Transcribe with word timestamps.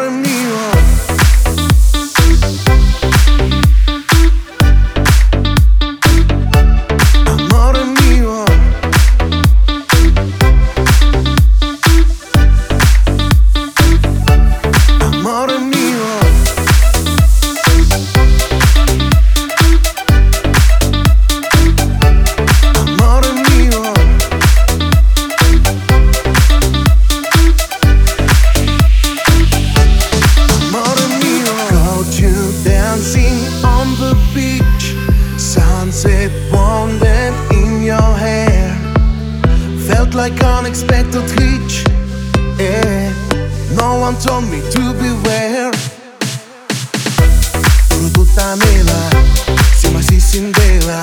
I 0.00 0.06
of. 0.06 0.37
Like 40.28 40.42
unexpected 40.44 41.30
reach. 41.40 41.84
Yeah. 42.58 43.12
No 43.74 43.98
one 43.98 44.16
told 44.16 44.44
me 44.44 44.60
to 44.70 44.92
beware. 44.94 45.70
Turututa 47.88 48.56
mela, 48.56 49.10
si 50.02 50.20
sindela. 50.20 50.97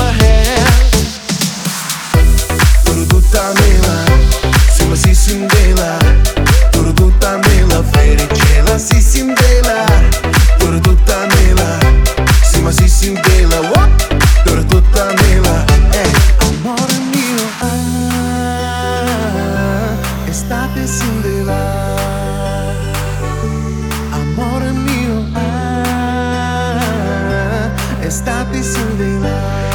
I 0.00 0.02
ever 0.02 0.12
had. 0.20 0.80
Turututa 2.84 3.44
mela, 3.60 3.96
sima 4.72 4.96
si 4.96 5.14
sindela. 5.14 5.98
Turututa 6.72 7.38
mela, 7.38 7.82
fericela 7.92 8.78
si 8.78 9.00
sindela. 9.00 9.86
Turututa 10.58 11.26
mela, 11.34 11.78
sima 12.42 12.72
si 12.72 12.88
sindela. 12.88 13.60
What? 13.70 13.90
Turututa 14.44 15.04
mela, 15.20 15.64
eh. 15.92 16.10
Amore 16.46 16.98
mio, 17.12 17.46
ah, 17.62 19.16
estate 20.28 20.86
sindela. 20.86 21.60
Amore 24.12 24.72
mio, 24.72 25.26
ah, 25.36 26.80
estate 28.06 28.62
sindela. 28.62 29.69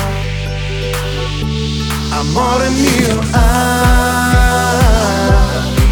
Amore 2.17 2.69
mio, 2.69 3.19
ah, 3.33 4.71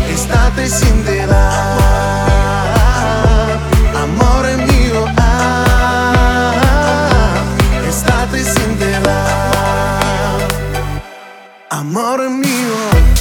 estate 0.09 0.69
sin 0.69 1.03
Amore 3.93 4.55
mio, 4.55 5.05
ah, 5.17 6.53
estate 7.85 8.41
sin 8.41 8.77
Amore 11.69 12.29
mio. 12.29 13.12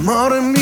amor 0.00 0.32
en. 0.32 0.59